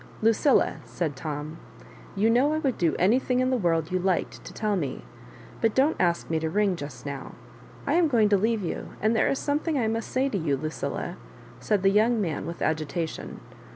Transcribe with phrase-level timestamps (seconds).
[0.23, 1.57] Lucilla," said Tom,
[2.15, 5.05] "you know I would do anything in the world you liked to tell me;
[5.61, 7.33] but don't ask me to ring just now:
[7.85, 10.57] I am going to leave you, and there is something I must say to you,
[10.57, 11.17] Lucilla,"
[11.59, 13.41] said the young man, with agita tion.